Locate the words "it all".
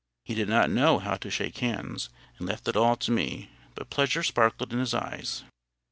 2.67-2.95